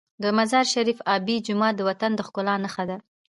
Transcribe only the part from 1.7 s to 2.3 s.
د وطن د